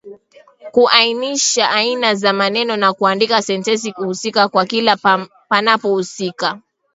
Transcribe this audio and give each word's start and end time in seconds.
Kuainisha 0.73 1.69
aina 1.69 2.15
za 2.15 2.33
maneno 2.33 2.77
na 2.77 2.93
kuandika 2.93 3.41
sentensi 3.41 3.91
husika 3.91 4.47
kwa 4.49 4.65
kila 4.65 4.97
panapohusika. 5.49 6.61